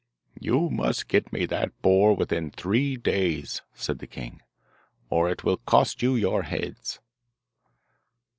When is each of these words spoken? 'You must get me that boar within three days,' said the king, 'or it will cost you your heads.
'You 0.39 0.71
must 0.71 1.07
get 1.07 1.31
me 1.31 1.45
that 1.45 1.79
boar 1.83 2.15
within 2.15 2.49
three 2.49 2.95
days,' 2.97 3.61
said 3.75 3.99
the 3.99 4.07
king, 4.07 4.41
'or 5.11 5.29
it 5.29 5.43
will 5.43 5.57
cost 5.57 6.01
you 6.01 6.15
your 6.15 6.41
heads. 6.41 6.99